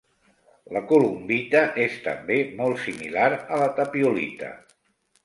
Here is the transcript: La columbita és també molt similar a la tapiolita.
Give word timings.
La 0.77 0.81
columbita 0.91 1.61
és 1.83 1.99
també 2.07 2.37
molt 2.63 2.81
similar 2.87 3.29
a 3.35 3.61
la 3.65 3.69
tapiolita. 3.81 4.51